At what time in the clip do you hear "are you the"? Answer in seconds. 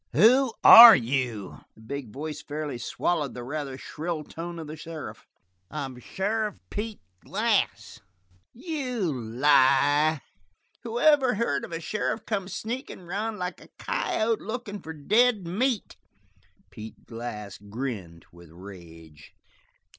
0.63-1.81